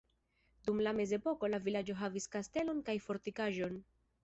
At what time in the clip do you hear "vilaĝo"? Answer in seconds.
1.67-1.99